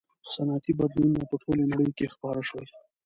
[0.33, 2.65] •صنعتي بدلونونه په ټولې نړۍ کې خپاره شول.